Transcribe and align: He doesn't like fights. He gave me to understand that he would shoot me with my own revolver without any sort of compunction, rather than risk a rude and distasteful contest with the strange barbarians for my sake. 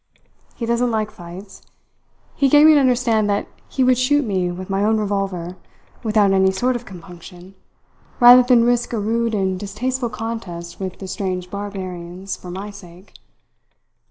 He 0.55 0.65
doesn't 0.65 0.89
like 0.89 1.11
fights. 1.11 1.61
He 2.35 2.49
gave 2.49 2.65
me 2.65 2.73
to 2.73 2.79
understand 2.79 3.29
that 3.29 3.47
he 3.69 3.83
would 3.83 3.99
shoot 3.99 4.25
me 4.25 4.49
with 4.49 4.67
my 4.67 4.83
own 4.83 4.97
revolver 4.97 5.57
without 6.01 6.31
any 6.31 6.49
sort 6.49 6.75
of 6.75 6.85
compunction, 6.85 7.53
rather 8.19 8.41
than 8.41 8.63
risk 8.63 8.93
a 8.93 8.99
rude 8.99 9.35
and 9.35 9.59
distasteful 9.59 10.09
contest 10.09 10.79
with 10.79 10.97
the 10.97 11.07
strange 11.07 11.51
barbarians 11.51 12.35
for 12.35 12.49
my 12.49 12.71
sake. 12.71 13.13